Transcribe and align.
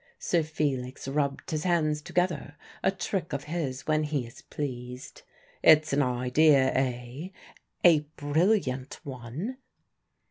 Sir 0.17 0.41
Felix 0.41 1.07
rubbed 1.07 1.51
his 1.51 1.63
hands 1.63 2.01
together 2.01 2.55
a 2.81 2.89
trick 2.89 3.33
of 3.33 3.43
his 3.43 3.85
when 3.85 4.01
he 4.05 4.25
is 4.25 4.41
pleased. 4.41 5.21
"It's 5.61 5.93
an 5.93 6.01
idea, 6.01 6.73
eh?" 6.73 7.27
"A 7.83 7.99
brilliant 8.17 8.99
one." 9.03 9.57